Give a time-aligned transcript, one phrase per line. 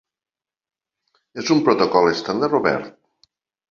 [1.43, 2.95] És un protocol estàndard obert.